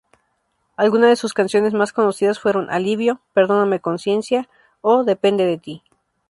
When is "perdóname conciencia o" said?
3.35-5.03